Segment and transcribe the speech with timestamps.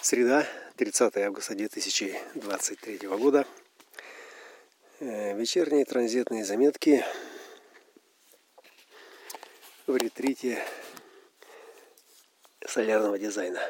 [0.00, 3.44] Среда, 30 августа 2023 года.
[5.00, 7.04] Э, вечерние транзитные заметки
[9.88, 10.64] в ретрите
[12.64, 13.60] солярного дизайна.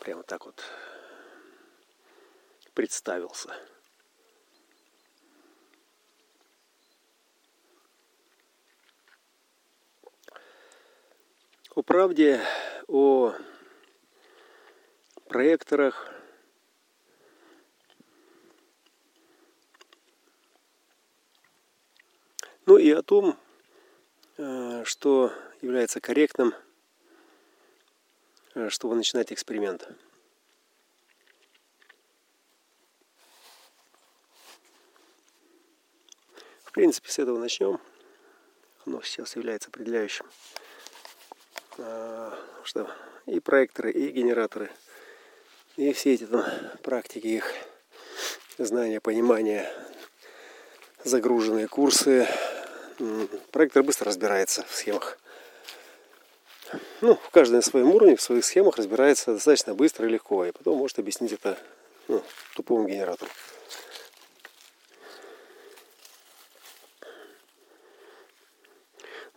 [0.00, 0.64] Прямо так вот
[2.72, 3.54] представился.
[11.74, 12.40] О правде,
[12.88, 13.34] о
[15.26, 16.10] проекторах,
[22.64, 23.38] ну и о том,
[24.38, 26.54] э, что является корректным,
[28.54, 29.86] э, чтобы начинать эксперимент.
[36.64, 37.80] В принципе, с этого начнем.
[38.86, 40.26] Оно сейчас является определяющим.
[41.78, 42.90] А, что
[43.26, 44.70] и проекторы, и генераторы,
[45.76, 46.44] и все эти там
[46.82, 47.52] практики их
[48.58, 49.70] знания, понимания,
[51.04, 52.26] загруженные курсы.
[53.52, 55.18] Проектор быстро разбирается в схемах.
[57.00, 60.44] Ну, каждый на своем уровне, в своих схемах разбирается достаточно быстро и легко.
[60.44, 61.56] И потом может объяснить это
[62.08, 62.22] ну,
[62.56, 63.30] тупому генератору.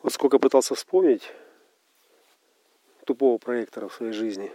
[0.02, 1.32] Вот сколько пытался вспомнить,
[3.22, 4.52] тупого проектора в своей жизни.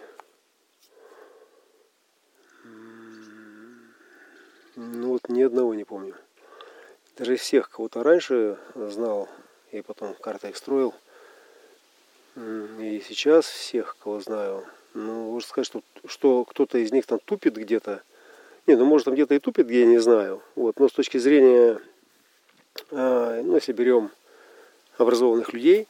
[4.75, 6.17] Ну вот ни одного не помню.
[7.17, 9.29] Даже из всех, кого-то раньше знал
[9.71, 10.95] и потом карты их строил.
[12.35, 17.55] И сейчас всех, кого знаю, ну, можно сказать, что, что кто-то из них там тупит
[17.55, 18.03] где-то.
[18.67, 20.43] Не, ну может там где-то и тупит, где я не знаю.
[20.57, 20.81] Вот.
[20.81, 21.81] Но с точки зрения,
[22.91, 24.11] а, ну если берем
[24.99, 25.87] образованных людей,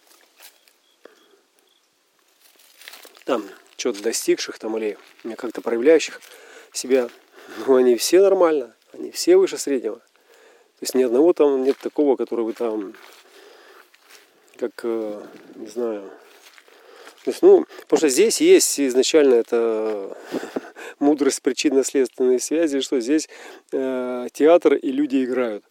[3.26, 3.44] там
[3.76, 4.96] что-то достигших там или
[5.36, 6.22] как-то проявляющих
[6.72, 7.10] себя,
[7.66, 9.96] ну они все нормально, они все выше среднего.
[9.96, 12.94] То есть ни одного там нет такого, который бы там,
[14.58, 15.22] как, э,
[15.56, 16.10] не знаю,
[17.24, 20.16] то есть, ну, потому что здесь есть изначально это
[21.00, 23.28] мудрость причинно-следственной связи, что здесь
[23.72, 25.64] э, театр и люди играют.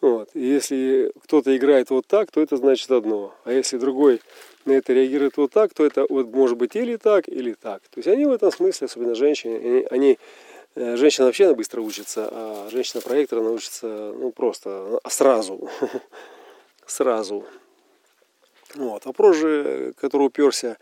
[0.00, 0.30] Вот.
[0.34, 3.32] И если кто-то играет вот так, то это значит одно.
[3.44, 4.20] А если другой
[4.64, 7.82] на это реагирует вот так, то это вот может быть или так, или так.
[7.88, 10.18] То есть они в этом смысле, особенно женщины, они,
[10.74, 15.68] э, женщина вообще быстро учится, а женщина-проектор научится ну просто сразу.
[16.86, 17.44] сразу.
[18.74, 19.04] Вот.
[19.06, 20.76] Вопрос же, который уперся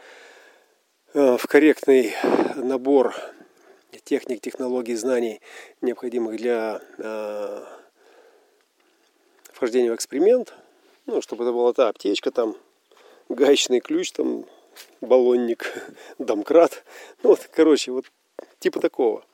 [1.14, 2.14] э, в корректный
[2.56, 3.14] набор
[4.08, 5.40] техник, технологий, знаний,
[5.82, 7.64] необходимых для э,
[9.52, 10.54] вхождения в эксперимент,
[11.04, 12.56] ну, чтобы это была та аптечка там,
[13.28, 14.44] гаечный ключ, там,
[15.00, 15.72] баллонник,
[16.18, 16.84] домкрат.
[17.22, 18.06] Ну, вот, короче, вот
[18.58, 19.24] типа такого.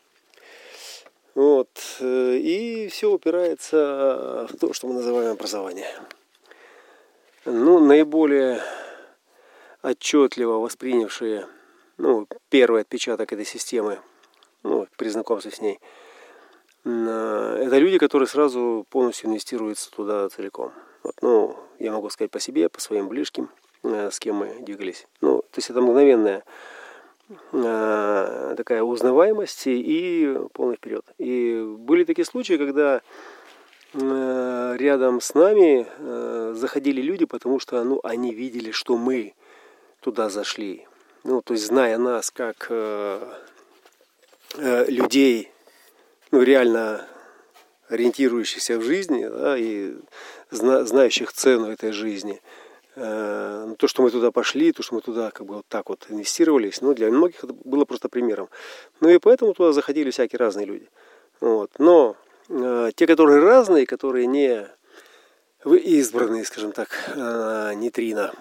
[1.34, 1.71] Вот.
[2.00, 5.91] Э, и все упирается в то, что мы называем образование.
[7.44, 8.62] Ну, наиболее
[9.82, 11.47] отчетливо воспринявшие
[11.99, 14.00] ну, первый отпечаток этой системы,
[14.62, 15.78] ну, при знакомстве с ней,
[16.84, 20.72] это люди, которые сразу полностью инвестируются туда целиком.
[21.03, 23.49] Вот, ну, я могу сказать по себе, по своим Э,
[23.84, 25.06] с кем мы двигались.
[25.21, 26.43] Ну, то есть это мгновенная
[27.53, 31.05] э, такая узнаваемость и полный вперед.
[31.19, 33.03] И были такие случаи, когда
[33.93, 35.87] э, рядом с нами
[36.55, 39.34] заходили люди, потому что ну, они видели, что мы
[40.00, 40.87] туда зашли.
[41.25, 42.71] Ну, то есть зная нас как
[44.56, 45.50] людей,
[46.31, 47.06] ну, реально
[47.89, 49.94] ориентирующихся в жизни, да, и
[50.50, 52.41] знающих цену этой жизни–
[52.97, 55.88] Э, ну, то, что мы туда пошли, то, что мы туда как бы вот так
[55.88, 58.49] вот инвестировались, ну, для многих это было просто примером.
[59.00, 60.88] Ну и поэтому туда заходили всякие разные люди.
[61.41, 61.71] Вот.
[61.78, 62.16] Но
[62.49, 64.69] э, те, которые разные, которые не
[65.65, 68.32] избранные, скажем так, э, нейтрино,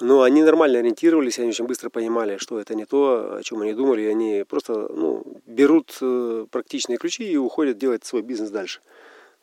[0.00, 3.74] но они нормально ориентировались, они очень быстро понимали, что это не то, о чем они
[3.74, 8.80] думали, и они просто ну, берут э, практичные ключи и уходят делать свой бизнес дальше,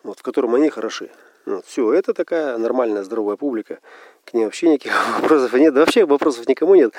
[0.03, 1.11] вот, в котором они хороши.
[1.45, 3.79] Вот, все, это такая нормальная, здоровая публика.
[4.25, 5.73] К ней вообще никаких вопросов нет.
[5.73, 6.93] Да вообще вопросов никому нет.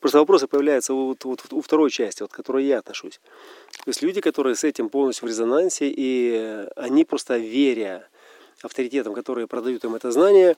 [0.00, 3.20] Просто вопросы появляются вот, вот, у второй части, вот, к которой я отношусь.
[3.84, 8.08] То есть люди, которые с этим полностью в резонансе, и они просто веря
[8.62, 10.56] авторитетам, которые продают им это знание,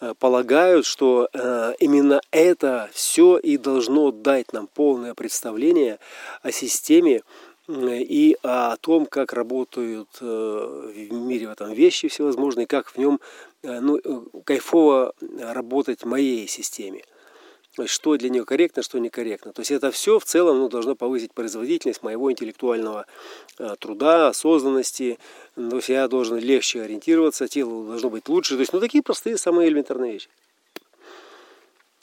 [0.00, 5.98] э, полагают, что э, именно это все и должно дать нам полное представление
[6.42, 7.22] о системе,
[7.68, 13.20] и о том, как работают э, в мире в этом вещи всевозможные, как в нем
[13.62, 17.02] э, ну, э, кайфово работать в моей системе.
[17.76, 19.52] то есть, что для нее корректно, что некорректно.
[19.52, 23.04] То есть это все в целом ну, должно повысить производительность моего интеллектуального
[23.58, 25.18] э, труда, осознанности.
[25.54, 28.54] То есть я должен легче ориентироваться, тело должно быть лучше.
[28.54, 30.30] То есть, ну, такие простые, самые элементарные вещи.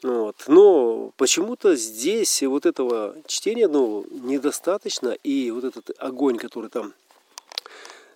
[0.06, 0.36] Вот.
[0.48, 5.10] Но почему-то здесь вот этого чтения ну, недостаточно.
[5.24, 6.94] И вот этот огонь, который там,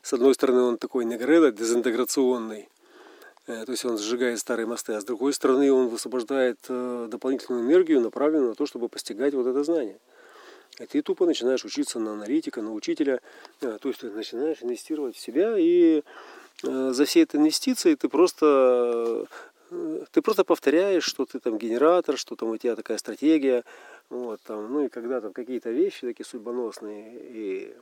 [0.02, 2.70] с одной стороны, он такой негреда, дезинтеграционный,
[3.50, 7.66] Э, то есть он сжигает старые мосты, а с другой стороны он высвобождает э, дополнительную
[7.66, 9.98] энергию, направленную на то, чтобы постигать вот это знание.
[10.80, 13.22] И ты тупо начинаешь учиться на аналитика, на учителя,
[13.62, 16.04] э, то есть ты начинаешь инвестировать в себя, и
[16.62, 19.26] за всей этой инвестицией ты просто
[20.12, 23.64] ты просто повторяешь, что ты там генератор, что там у тебя такая стратегия,
[24.10, 27.76] вот, там, ну и когда там какие-то вещи такие судьбоносные, и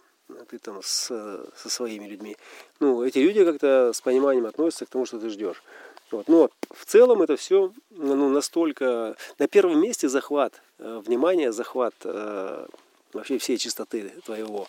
[0.49, 1.07] ты там с,
[1.55, 2.35] со своими людьми.
[2.79, 5.63] Ну, эти люди как-то с пониманием относятся к тому, что ты ждешь.
[6.11, 6.27] Вот.
[6.27, 9.15] Но в целом это все ну, настолько...
[9.39, 12.67] На первом месте захват э, внимания, захват э,
[13.13, 14.67] вообще всей чистоты твоего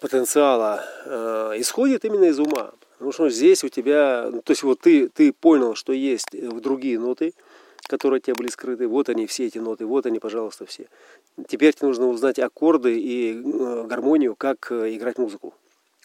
[0.00, 2.72] потенциала э, исходит именно из ума.
[3.02, 4.28] Потому что здесь у тебя...
[4.30, 7.34] Ну, то есть вот ты, ты понял, что есть другие ноты,
[7.88, 8.86] которые от тебя были скрыты.
[8.86, 10.86] Вот они, все эти ноты, вот они, пожалуйста, все.
[11.48, 15.52] Теперь тебе нужно узнать аккорды и э, гармонию, как э, играть музыку.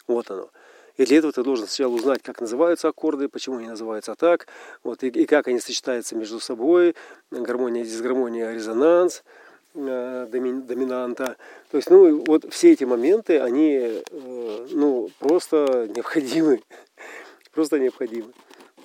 [0.08, 0.50] Вот оно.
[0.96, 4.48] И для этого ты должен сначала узнать, как называются аккорды, почему они называются так,
[4.82, 6.96] вот, и, и как они сочетаются между собой,
[7.30, 11.36] гармония, дисгармония, резонанс, э, доминанта.
[11.70, 16.62] То есть, ну, вот все эти моменты, они, э, ну, просто необходимы.
[17.52, 18.32] Просто необходимы.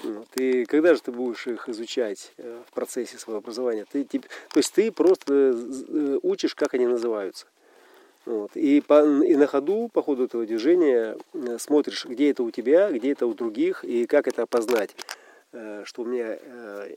[0.03, 0.27] Вот.
[0.35, 3.85] И когда же ты будешь их изучать э, в процессе своего образования?
[3.89, 4.19] Ты, то
[4.55, 7.45] есть ты просто э, учишь, как они называются.
[8.25, 8.55] Вот.
[8.55, 12.91] И, по, и на ходу, по ходу этого движения, э, смотришь, где это у тебя,
[12.91, 14.95] где это у других, и как это опознать,
[15.83, 16.39] что у меня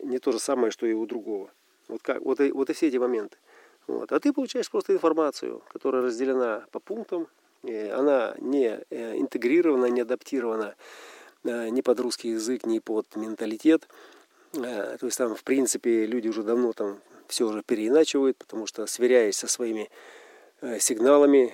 [0.03, 1.51] не то же самое, что и у другого.
[1.89, 3.37] Вот, как, вот, и, вот и все эти моменты.
[3.87, 4.13] Вот.
[4.13, 7.29] А ты получаешь просто информацию, которая разделена по пунктам,
[7.63, 10.75] она не интегрирована, не адаптирована
[11.47, 13.89] Э, ни под русский язык, ни под менталитет.
[14.55, 18.87] Э, то есть там, в принципе, люди уже давно там все уже переиначивают, потому что
[18.87, 19.91] сверяясь со своими
[20.61, 21.53] э, сигналами,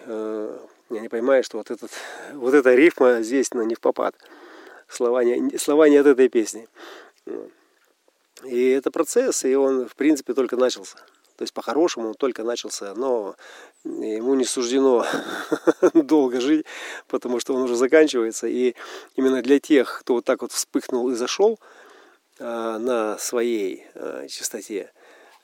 [0.90, 1.90] я не понимаю, что вот, этот,
[2.34, 4.14] вот эта рифма здесь ну, не в попад.
[4.88, 6.68] Слова не, слова не от этой песни.
[8.44, 10.98] И это процесс, и он, в принципе, только начался.
[11.36, 13.34] То есть по-хорошему он только начался, но
[13.84, 15.06] ему не суждено
[15.94, 16.66] долго жить,
[17.08, 18.46] потому что он уже заканчивается.
[18.46, 18.74] И
[19.16, 21.58] именно для тех, кто вот так вот вспыхнул и зашел
[22.38, 24.92] а, на своей а, чистоте,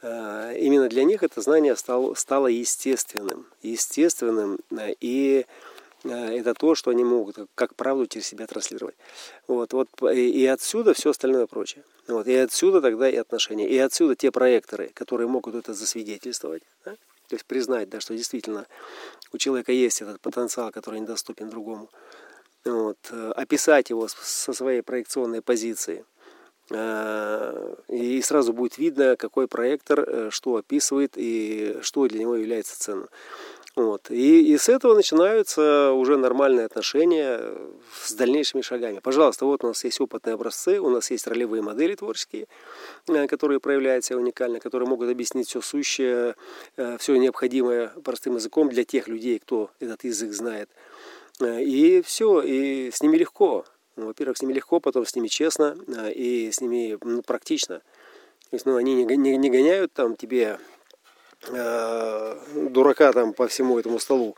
[0.02, 3.46] а, именно для них это знание стало, стало естественным.
[3.62, 4.58] Естественным
[5.00, 5.46] и
[6.04, 8.94] это то, что они могут как правду через себя транслировать.
[9.48, 11.82] Вот, вот, и отсюда все остальное прочее.
[12.08, 13.68] Вот, и отсюда тогда и отношения.
[13.68, 16.62] И отсюда те проекторы, которые могут это засвидетельствовать.
[16.84, 16.92] Да?
[17.28, 18.66] То есть признать, да, что действительно
[19.32, 21.90] у человека есть этот потенциал, который недоступен другому.
[22.64, 26.06] Вот, э, описать его со своей проекционной позиции.
[26.70, 32.78] Э, и сразу будет видно, какой проектор э, что описывает и что для него является
[32.80, 33.08] ценным.
[33.78, 34.10] Вот.
[34.10, 37.40] И, и с этого начинаются уже нормальные отношения
[38.02, 38.98] с дальнейшими шагами.
[38.98, 42.48] Пожалуйста, вот у нас есть опытные образцы, у нас есть ролевые модели творческие,
[43.06, 46.34] э, которые проявляют себя уникально, которые могут объяснить все сущее,
[46.76, 50.68] э, все необходимое простым языком для тех людей, кто этот язык знает.
[51.38, 53.64] Э, и все, и с ними легко.
[53.94, 55.76] Ну, во-первых, с ними легко, потом с ними честно
[56.12, 57.78] и с ними ну, практично.
[58.50, 60.77] То есть, ну, они не, не, не гоняют там тебе Э,
[61.42, 64.36] дурака там по всему этому столу,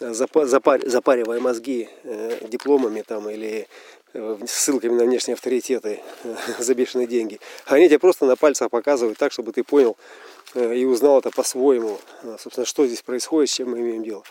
[0.00, 3.68] запар, запаривая мозги э, дипломами там или
[4.14, 6.00] э, ссылками на внешние авторитеты
[6.58, 7.40] за бешеные деньги.
[7.66, 9.96] Они тебе просто на пальцах показывают так, чтобы ты понял
[10.54, 12.00] и узнал это по-своему.
[12.38, 14.24] Собственно, что здесь происходит, с чем мы имеем дело.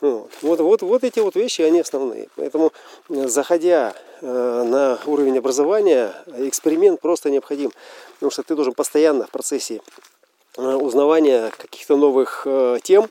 [0.00, 2.28] Вот, вот, вот, вот эти вот вещи, они основные.
[2.34, 2.72] Поэтому,
[3.08, 7.70] заходя на уровень образования, эксперимент просто необходим.
[8.14, 10.13] Потому что ты должен постоянно в процессе Э,
[10.56, 13.08] узнавания каких-то новых э, тем,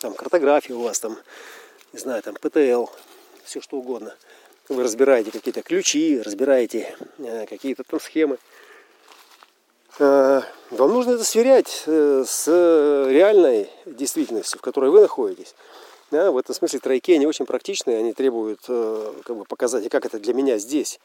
[0.00, 1.16] там картография у вас, там,
[1.92, 2.86] не знаю, там ПТЛ,
[3.44, 4.14] все что угодно.
[4.68, 8.38] Вы разбираете какие-то ключи, разбираете э, какие-то там схемы.
[9.98, 15.54] Вам нужно это сверять с реальной действительностью, в которой вы находитесь.
[16.10, 20.18] Да, в этом смысле тройки, они очень практичные, они требуют как бы, показать, как это
[20.18, 20.98] для меня здесь.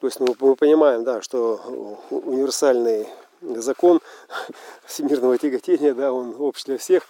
[0.00, 3.06] То есть ну, мы понимаем, да, что универсальный
[3.40, 4.00] закон
[4.84, 7.06] всемирного тяготения, да, он общий для всех.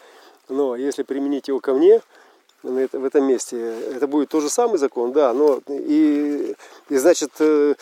[0.49, 2.03] Но если применить его ко мне,
[2.63, 3.57] в этом месте,
[3.95, 6.55] это будет тот же самый закон, да, но и,
[6.89, 7.75] и значит, э,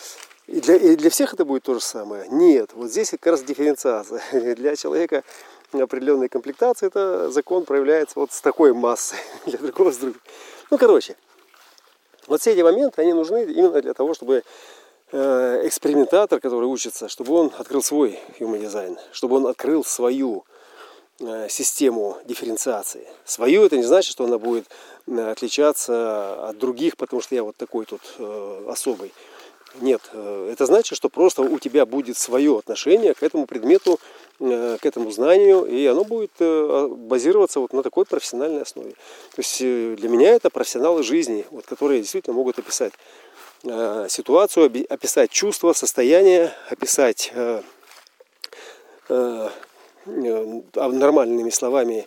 [0.49, 2.27] И для, и для всех это будет то же самое?
[2.29, 2.71] Нет.
[2.75, 4.21] Вот здесь как раз дифференциация.
[4.57, 5.23] Для человека
[5.73, 9.19] определенной комплектации это закон проявляется вот с такой массой.
[9.47, 10.21] Для другого с другим.
[10.71, 11.17] Ну, короче,
[12.27, 14.43] вот все эти моменты, они нужны именно для того, чтобы
[15.13, 20.45] экспериментатор, который учится, чтобы он открыл свой human дизайн, чтобы он открыл свою
[21.21, 23.07] э, систему дифференциации.
[23.25, 24.67] Свою это не значит, что она будет
[25.07, 28.01] э, отличаться от других, потому что я вот такой тут
[28.67, 29.13] особый.
[29.81, 33.99] Нет, э, это значит, что просто у тебя будет свое отношение к этому предмету,
[34.39, 38.91] э, к этому знанию, и оно будет э, базироваться вот на такой профессиональной основе.
[38.91, 42.93] То есть для меня это профессионалы жизни, вот, которые действительно могут описать
[43.63, 47.33] ситуацию, описать чувства, состояние, описать
[50.05, 52.07] нормальными словами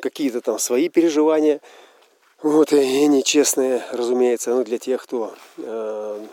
[0.00, 1.60] какие-то там свои переживания–
[2.40, 6.26] вот, и нечестные, разумеется, ну, для тех, кто э,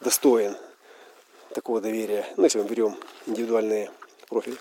[0.00, 0.56] достоин
[1.52, 2.24] такого доверия.
[2.36, 3.90] Ну, если мы берем индивидуальные
[4.28, 4.56] профили.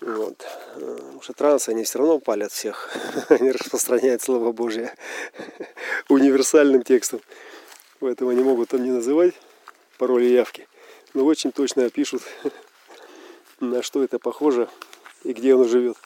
[0.00, 0.42] Вот.
[0.74, 2.96] Потому что трансы, они все равно палят всех.
[3.28, 4.94] Они распространяют Слово Божье
[6.08, 7.20] универсальным текстом.
[8.04, 9.32] Поэтому они могут там не называть
[9.96, 10.68] пароли явки,
[11.14, 12.20] но очень точно опишут,
[13.60, 14.68] на что это похоже
[15.22, 15.96] и где оно живет.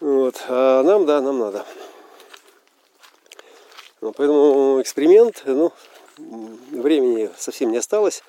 [0.00, 0.42] Вот.
[0.48, 1.64] А нам, да, нам надо.
[4.00, 5.72] Поэтому эксперимент, ну,
[6.16, 8.24] времени совсем не осталось.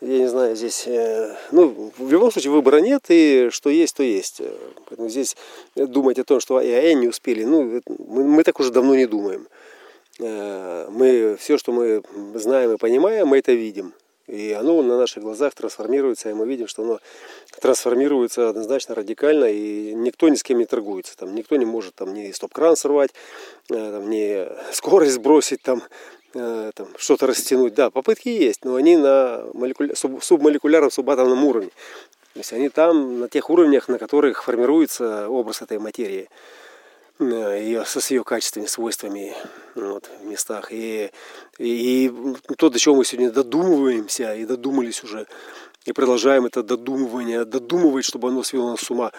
[0.00, 4.02] Я не знаю, здесь, э, ну, в любом случае выбора нет, и что есть, то
[4.02, 4.40] есть.
[4.88, 5.36] Поэтому здесь
[5.74, 9.04] думать о том, что и а не успели, ну, мы, мы так уже давно не
[9.04, 9.46] думаем.
[10.20, 12.02] Э, мы все, что мы
[12.34, 13.94] знаем и понимаем, мы это видим.
[14.26, 17.00] И оно на наших глазах трансформируется, и мы видим, что оно
[17.60, 21.16] трансформируется однозначно радикально, и никто ни с кем не торгуется.
[21.16, 23.10] Там, никто не может там, ни стоп-кран сорвать,
[23.70, 25.82] э, там, ни скорость сбросить, там,
[26.34, 27.74] э, там, что-то растянуть.
[27.74, 29.94] Да, попытки есть, но они на молекуля...
[29.96, 31.70] субмолекулярном, субатомном уровне.
[32.34, 36.28] То есть они там на тех уровнях, на которых формируется образ этой материи
[37.20, 39.34] ее, с ее качествами, свойствами
[39.74, 40.72] вот, в местах.
[40.72, 41.10] И,
[41.58, 45.26] и, и то, до чего мы сегодня додумываемся и додумались уже,
[45.86, 49.12] и продолжаем это додумывание, додумывать, чтобы оно свело нас с ума.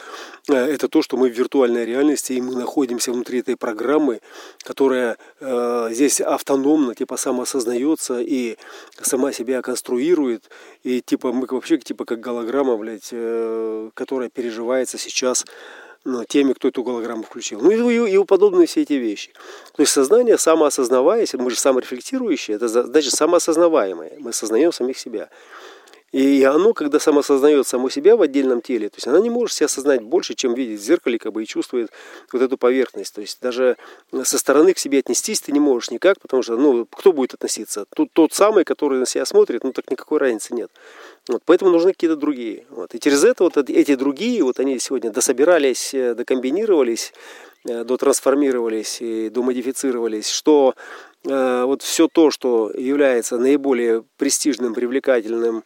[0.48, 4.22] Э, это то, что мы в виртуальной реальности, и мы находимся внутри этой программы,
[4.64, 8.58] которая э, здесь автономно, типа самоосознается и
[9.02, 10.52] сама себя конструирует,
[10.84, 15.46] и типа мы вообще типа как голограмма, блядь, э, которая переживается сейчас
[16.04, 17.62] ну, теми, кто эту голограмму включил.
[17.62, 19.32] Ну и, и, и подобные все эти вещи.
[19.76, 24.14] То есть сознание самоосознаваясь, мы же саморефлектирующие, это значит самоосознаваемое.
[24.20, 25.30] Мы осознаем самих себя.
[26.12, 29.66] И оно, когда самосознает само себя в отдельном теле, то есть она не может себя
[29.68, 31.90] осознать больше, чем видит в зеркале, как бы и чувствует
[32.34, 33.16] вот эту поверхность.
[33.16, 33.78] То есть даже
[34.24, 37.86] со стороны к себе отнестись ты не можешь никак, потому что, ну, кто будет относиться?
[37.96, 40.70] Тут тот самый, который на себя смотрит, ну, так никакой разницы нет.
[41.30, 42.66] Вот, поэтому нужны какие-то другие.
[42.72, 42.94] Вот.
[42.94, 47.14] И через это вот эти другие, вот они сегодня дособирались, э, докомбинировались,
[47.70, 50.76] э, дотрансформировались и домодифицировались, что
[51.24, 55.64] э, вот все то, что является наиболее престижным, привлекательным,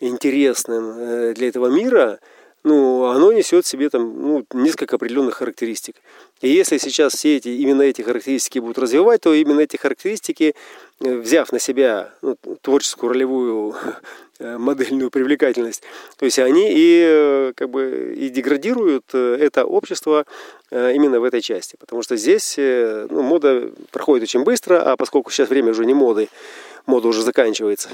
[0.00, 2.18] интересным э, для этого мира,
[2.64, 5.96] ну, оно несет в себе там, ну, несколько определенных характеристик.
[6.40, 10.54] И если сейчас все эти, именно эти характеристики будут развивать, то именно эти характеристики,
[11.00, 13.74] э, взяв на себя ну, творческую ролевую
[14.38, 15.82] э, модельную привлекательность,
[16.16, 20.24] то есть они и как бы и деградируют это общество
[20.70, 21.76] именно в этой части.
[21.80, 26.28] Потому что здесь ну, мода проходит очень быстро, а поскольку сейчас время уже не моды,
[26.86, 27.88] мода уже заканчивается,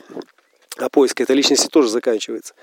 [0.79, 2.55] а поиск этой личности тоже заканчивается.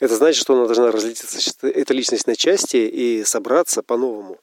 [0.00, 4.38] Это значит, что она должна разлететься, эта личность на части и собраться по-новому.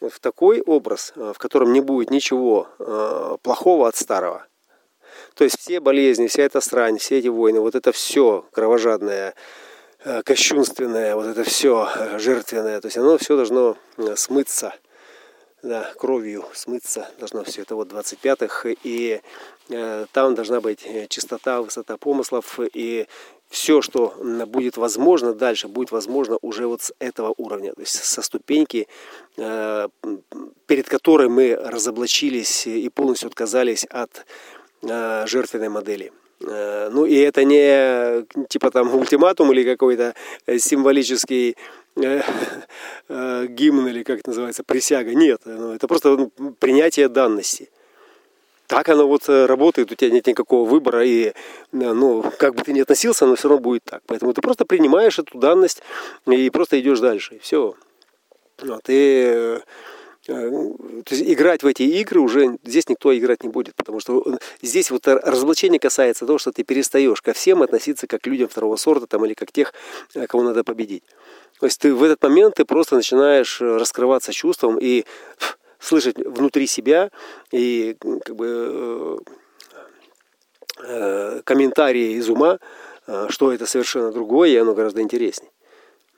[0.00, 4.46] Вот в такой образ, э, в котором не будет ничего э, плохого от старого.
[5.34, 9.34] То есть все болезни, вся эта срань, все эти войны, вот это все кровожадное,
[10.04, 13.76] э, кощунственное, вот это все жертвенное, то есть оно все должно
[14.16, 14.74] смыться–
[15.66, 19.20] да, кровью смыться должно все это вот 25-х, и
[19.68, 23.06] э, там должна быть э, чистота, высота помыслов, и
[23.48, 24.14] все, что
[24.46, 28.88] будет возможно дальше, будет возможно уже вот с этого уровня, то есть со ступеньки,
[29.36, 29.88] э,
[30.66, 34.26] перед которой мы разоблачились и полностью отказались от
[34.82, 36.12] э, жертвенной модели.
[36.40, 40.14] Э, ну и это не типа там ультиматум или какой-то
[40.46, 41.54] э, символический э,
[41.96, 45.14] гимн или как это называется, присяга.
[45.14, 47.70] Нет, ну, это просто ну, принятие данности.
[48.66, 51.32] Так оно вот работает, у тебя нет никакого выбора, и
[51.72, 54.02] ну, как бы ты ни относился, оно все равно будет так.
[54.06, 55.82] Поэтому ты просто принимаешь эту данность
[56.26, 57.76] и просто идешь дальше, и все.
[58.58, 59.60] Вот, и
[60.28, 60.50] Э,
[61.04, 64.90] то есть играть в эти игры уже здесь никто играть не будет, потому что здесь
[64.90, 69.06] вот разоблачение касается того, что ты перестаешь ко всем относиться как к людям второго сорта
[69.06, 69.72] там, или как тех,
[70.14, 71.04] э, кого надо победить.
[71.60, 75.04] То есть ты в этот момент ты просто начинаешь э, раскрываться чувством и
[75.78, 77.10] слышать внутри себя
[77.52, 79.18] и как бы
[81.44, 82.58] комментарии из ума,
[83.28, 85.50] что это совершенно другое, и оно гораздо интереснее.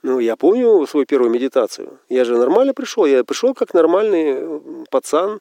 [0.01, 1.99] Ну, я помню свою первую медитацию.
[2.09, 3.05] Я же нормально пришел.
[3.05, 5.39] Я пришел как нормальный пацан,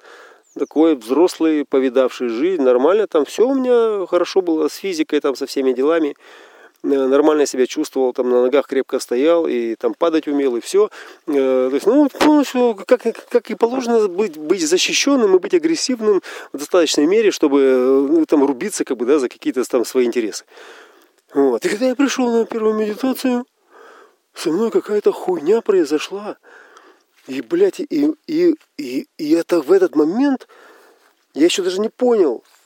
[0.58, 2.62] такой взрослый, повидавший жизнь.
[2.62, 6.16] Нормально там все у меня хорошо было с физикой, там со всеми делами.
[6.90, 10.90] Э, нормально себя чувствовал, там на ногах крепко стоял и там падать умел и все.
[11.26, 16.22] Э, то есть, ну, полностью, как, как и положено быть, быть защищенным и быть агрессивным
[16.52, 20.44] в достаточной мере, чтобы ну, там рубиться как бы, да, за какие-то там свои интересы.
[21.34, 21.64] Вот.
[21.64, 23.44] И когда я пришел на первую медитацию,
[24.34, 26.38] со мной какая-то хуйня произошла.
[27.26, 30.48] И, блядь, и, и, и, и это в этот момент
[31.34, 32.57] я еще даже не понял, э,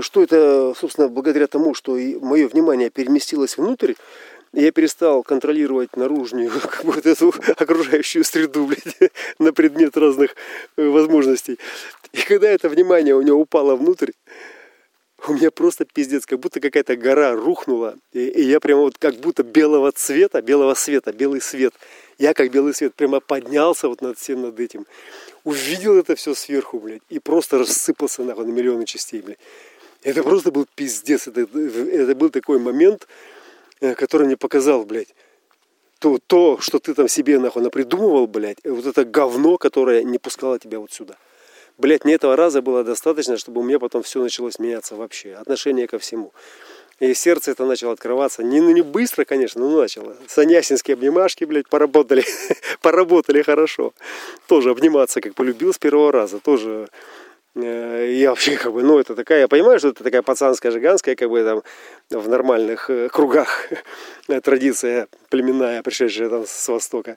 [0.00, 3.94] что это, собственно, благодаря тому, что мое внимание переместилось внутрь,
[4.52, 8.66] я перестал контролировать наружную как бы, вот эту окружающую среду,
[8.98, 10.34] блядь, на предмет разных
[10.76, 11.58] э, возможностей.
[12.12, 14.12] И когда это внимание у него упало внутрь,
[15.26, 19.16] у меня просто пиздец, как будто какая-то гора рухнула, и, и я прямо вот как
[19.16, 21.74] будто белого цвета, белого света, белый свет.
[22.18, 24.86] Я как белый свет прямо поднялся вот над всем над этим,
[25.44, 29.38] увидел это все сверху, блядь, и просто рассыпался нахуй на миллионы частей, блядь.
[30.02, 33.08] Это просто был пиздец, это, это был такой момент,
[33.80, 35.14] э, который мне показал, блядь,
[35.98, 40.58] то, то, что ты там себе нахуй напридумывал, блядь, вот это говно, которое не пускало
[40.58, 41.16] тебя вот сюда.
[41.78, 45.34] Блять, мне этого раза было достаточно, чтобы у меня потом все началось меняться вообще.
[45.34, 46.32] Отношение ко всему.
[46.98, 48.42] И сердце это начало открываться.
[48.42, 50.16] Не, ну, не быстро, конечно, но начало.
[50.26, 52.24] Санясинские обнимашки, блядь, поработали.
[52.82, 53.92] поработали хорошо.
[54.48, 56.40] Тоже обниматься, как полюбил с первого раза.
[56.40, 56.88] Тоже
[57.62, 61.30] я вообще как бы, ну это такая, я понимаю, что это такая пацанская, жиганская, как
[61.30, 61.42] бы
[62.10, 63.68] там в нормальных э, кругах
[64.42, 67.16] традиция племенная, пришедшая там с Востока.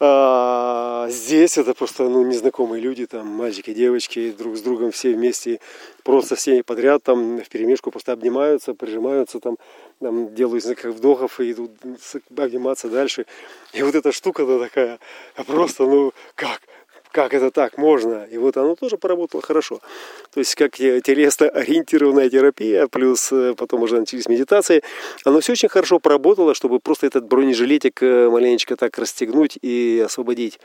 [0.00, 5.58] А здесь это просто ну, незнакомые люди, там мальчики, девочки, друг с другом все вместе,
[6.04, 9.58] просто все подряд там в перемешку просто обнимаются, прижимаются там,
[10.00, 11.72] там делают несколько вдохов и идут
[12.36, 13.26] обниматься дальше.
[13.72, 15.00] И вот эта штука то такая,
[15.48, 16.60] просто ну как,
[17.18, 18.28] как это так можно?
[18.30, 19.80] И вот оно тоже поработало хорошо.
[20.32, 24.82] То есть как телесно-ориентированная терапия, плюс э, потом уже начались медитации,
[25.24, 30.60] оно все очень хорошо поработало, чтобы просто этот бронежилетик э, маленечко так расстегнуть и освободить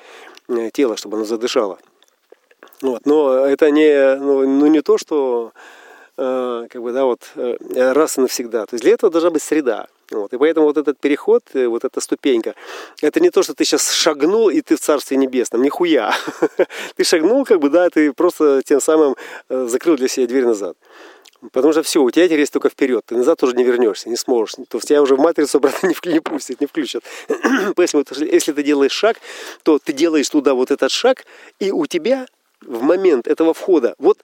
[0.47, 1.79] э, тело, чтобы оно задышало.
[2.83, 3.07] Вот.
[3.07, 5.53] Но это не, ну, ну не то, что
[6.15, 8.67] как бы, да, вот раз и навсегда.
[8.67, 9.87] То есть для этого должна быть среда.
[10.11, 10.33] Вот.
[10.33, 12.55] И поэтому вот этот переход, э, вот эта ступенька,
[13.01, 15.61] это не то, что ты сейчас шагнул, и ты в Царстве Небесном.
[15.61, 16.13] Нихуя.
[16.95, 19.15] ты шагнул, как бы, да, ты просто тем самым
[19.49, 20.75] закрыл для себя дверь назад.
[21.51, 23.03] Потому что все, у тебя есть только вперед.
[23.05, 24.55] Ты назад уже не вернешься, не сможешь.
[24.69, 27.03] То есть тебя уже в матрицу обратно не, не пустят, не включат.
[27.75, 29.17] Поэтому, если ты делаешь шаг,
[29.63, 31.25] то ты делаешь туда вот этот шаг,
[31.59, 32.27] и у тебя
[32.61, 34.19] в момент этого входа, вот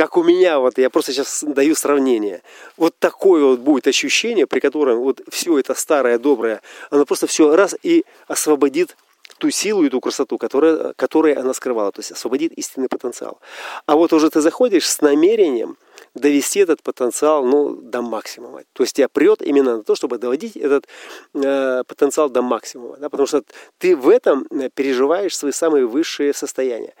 [0.00, 2.40] как у меня, вот я просто сейчас даю сравнение.
[2.78, 7.54] Вот такое вот будет ощущение, при котором вот все это старое, доброе, оно просто все
[7.54, 8.96] раз и освободит
[9.36, 13.40] ту силу и ту красоту, которая, которая она скрывала, то есть освободит истинный потенциал.
[13.84, 15.76] А вот уже ты заходишь с намерением–
[16.14, 18.62] довести этот потенциал ну, до максимума.
[18.72, 20.86] То есть тебя прет именно на то, чтобы доводить этот
[21.34, 22.96] э, потенциал до максимума.
[22.98, 23.08] Да?
[23.08, 23.42] Потому что
[23.78, 26.94] ты в этом э, переживаешь свои самые высшие состояния.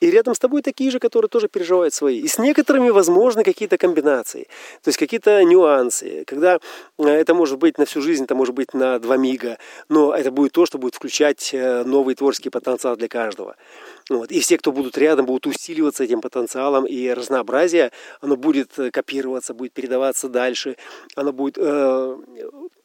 [0.00, 2.18] И рядом с тобой такие же, которые тоже переживают свои.
[2.18, 4.44] И с некоторыми возможны какие-то комбинации,
[4.82, 6.24] то есть какие-то нюансы.
[6.26, 6.58] Когда
[6.98, 10.30] э, это может быть на всю жизнь, это может быть на два мига, но это
[10.30, 13.56] будет то, что будет включать э, новый творческий потенциал для каждого.
[14.10, 14.30] Вот.
[14.30, 17.90] И все, кто будут рядом, будут усиливаться этим потенциалом, и разнообразие,
[18.20, 20.76] оно будет э, копироваться, будет передаваться дальше,
[21.16, 22.16] оно будет э,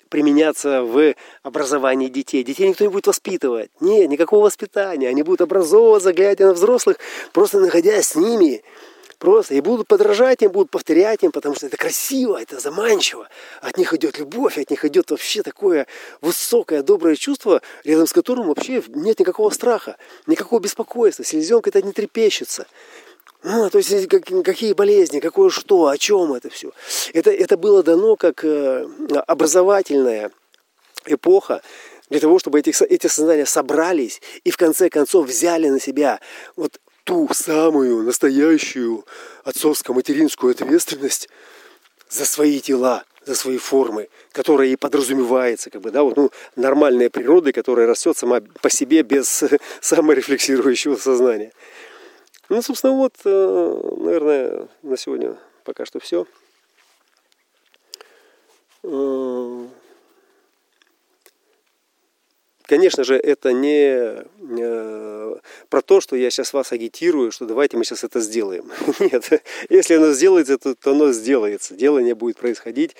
[0.07, 2.43] применяться в образовании детей.
[2.43, 3.69] Детей никто не будет воспитывать.
[3.79, 5.09] Нет, никакого воспитания.
[5.09, 6.97] Они будут образовываться, глядя на взрослых,
[7.33, 8.63] просто находясь с ними.
[9.19, 13.27] Просто и будут подражать им, будут повторять им, потому что это красиво, это заманчиво.
[13.61, 15.87] От них идет любовь, от них идет вообще такое
[16.21, 21.25] высокое, доброе чувство, рядом с которым вообще нет никакого страха, никакого беспокойства.
[21.25, 22.65] Селезенка это не трепещется.
[23.43, 26.71] Ну, то есть как, какие болезни, какое что, о чем это все.
[27.13, 28.87] Это, это было дано как э,
[29.27, 30.31] образовательная
[31.05, 31.61] эпоха
[32.09, 36.21] для того, чтобы эти, эти сознания собрались и в конце концов взяли на себя
[36.55, 36.79] вот
[37.09, 39.03] ту самую настоящую
[39.43, 41.27] отцовско-материнскую ответственность
[42.07, 47.09] за свои тела, за свои формы, которая и подразумевается, как бы, да, вот, ну, нормальная
[47.09, 49.43] природа, которая растет сама по себе без
[49.81, 51.51] саморефлексирующего сознания.
[52.47, 56.27] Ну, собственно, вот, э, наверное, на сегодня пока что все.
[58.83, 59.65] Э,
[62.67, 64.25] конечно же, это не э,
[65.69, 68.71] про то, что я сейчас вас агитирую, что давайте мы сейчас это сделаем.
[68.99, 71.73] Нет, если оно сделается, то, то оно сделается.
[71.73, 72.95] Делание будет происходить.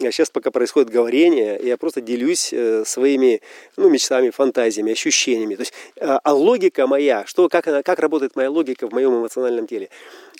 [0.00, 3.40] А сейчас пока происходит говорение, я просто делюсь э, своими
[3.76, 5.54] ну, мечтами, фантазиями, ощущениями.
[5.54, 9.66] То есть, а логика моя, что, как, она, как работает моя логика в моем эмоциональном
[9.66, 9.88] теле,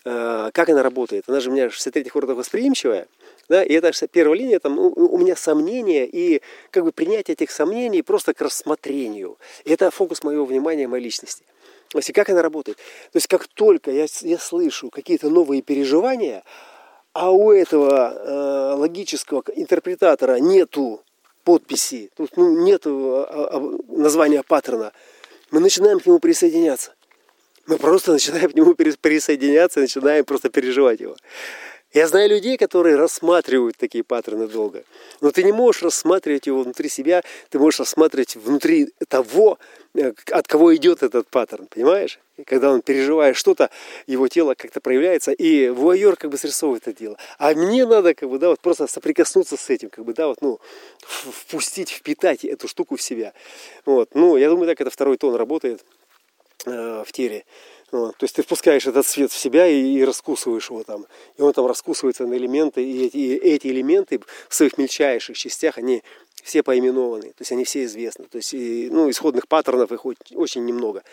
[0.02, 1.24] как она работает.
[1.28, 3.06] Она же у меня 63 ордов восприимчивая.
[3.48, 8.02] Да, и это первая линия, там, у меня сомнения и как бы принятие этих сомнений
[8.02, 9.38] просто к рассмотрению.
[9.64, 11.44] И это фокус моего внимания, моей личности.
[11.90, 12.78] То есть, как она работает?
[13.12, 16.42] То есть, как только я, я слышу какие-то новые переживания,
[17.12, 21.02] а у этого э, логического интерпретатора нету
[21.44, 24.92] подписи, тут ну, нету а, а, названия паттерна,
[25.50, 26.94] мы начинаем к нему присоединяться.
[27.66, 31.16] Мы просто начинаем к нему присоединяться, начинаем просто переживать его.
[31.94, 34.82] Я знаю людей, которые рассматривают такие паттерны долго.
[35.20, 39.58] Но ты не можешь рассматривать его внутри себя, ты можешь рассматривать внутри того,
[39.94, 42.18] э, от кого идет этот паттерн, понимаешь?
[42.36, 43.70] И когда он переживает что-то,
[44.08, 47.16] его тело как-то проявляется, и вуайер как бы срисовывает это дело.
[47.38, 50.42] А мне надо как бы, да, вот просто соприкоснуться с этим, как бы, да, вот,
[50.42, 50.58] ну,
[50.98, 53.32] впустить, впитать эту штуку в себя.
[53.86, 55.84] Вот, ну, я думаю, так это второй тон работает
[56.66, 57.44] э, в теле.
[57.94, 58.16] Вот.
[58.16, 61.06] То есть ты впускаешь этот свет в себя и, и раскусываешь его там.
[61.38, 65.78] И он там раскусывается на элементы, и эти, и эти элементы в своих мельчайших частях,
[65.78, 66.02] они
[66.42, 68.24] все поименованы, то есть они все известны.
[68.24, 71.04] То есть и, ну, исходных паттернов их очень немного.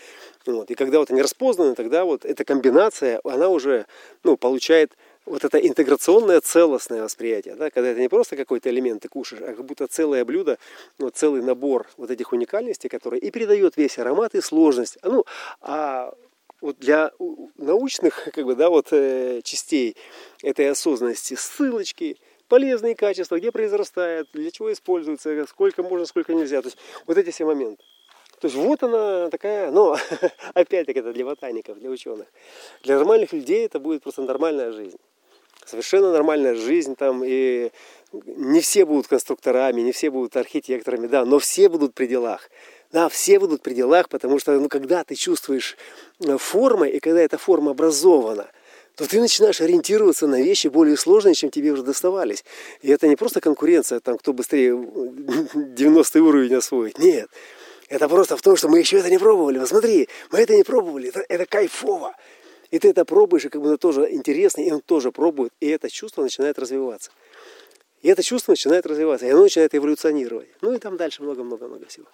[0.47, 0.71] Вот.
[0.71, 3.85] И когда вот они распознаны, тогда вот эта комбинация, она уже
[4.23, 4.91] ну, получает
[5.27, 9.53] вот это интеграционное целостное восприятие, да, когда это не просто какой-то элемент ты кушаешь, а
[9.53, 10.57] как будто целое блюдо,
[10.97, 14.97] вот целый набор вот этих уникальностей, которые и передает весь аромат и сложность.
[15.03, 15.25] Ну,
[15.61, 16.11] а
[16.62, 17.12] вот для
[17.58, 19.95] научных как бы, да, вот, э, частей
[20.41, 26.62] этой осознанности ссылочки, полезные качества, где произрастает, для чего используется, сколько можно, сколько нельзя.
[26.62, 27.84] То есть вот эти все моменты.
[28.39, 29.97] То есть вот она такая, но
[30.54, 32.28] опять-таки это для ботаников, для ученых.
[32.84, 34.97] Для нормальных людей это будет просто нормальная жизнь.
[35.63, 37.71] Совершенно нормальная жизнь там, и
[38.12, 42.50] не все будут конструкторами, не все будут архитекторами, да, но все будут при делах.
[42.91, 45.77] Да, все будут при делах, потому что ну, когда ты чувствуешь
[46.19, 48.47] э, формы, и когда эта форма образована,
[48.95, 52.43] то ты начинаешь ориентироваться на вещи более сложные, чем тебе уже доставались.
[52.82, 54.73] И это не просто конкуренция, там, кто быстрее
[55.54, 56.99] 90 уровень освоит.
[56.99, 57.30] Нет.
[57.88, 59.60] Это просто в том, что мы еще это не пробовали.
[59.60, 61.10] Вот мы это не пробовали.
[61.10, 62.13] Это, это кайфово.
[62.71, 65.67] И ты это пробуешь, и как бы это тоже интересно, и он тоже пробует, и
[65.67, 67.12] это чувство начинает развиваться.
[68.01, 70.47] И это чувство начинает развиваться, и оно начинает эволюционировать.
[70.62, 72.08] Ну и там дальше много-много-много всего.